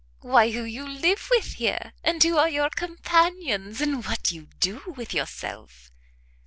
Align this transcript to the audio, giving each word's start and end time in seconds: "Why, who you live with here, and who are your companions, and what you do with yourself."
"Why, 0.21 0.49
who 0.49 0.63
you 0.63 0.87
live 0.87 1.27
with 1.29 1.53
here, 1.53 1.93
and 2.03 2.23
who 2.23 2.35
are 2.39 2.49
your 2.49 2.71
companions, 2.71 3.81
and 3.81 4.03
what 4.03 4.31
you 4.31 4.47
do 4.59 4.81
with 4.97 5.13
yourself." 5.13 5.91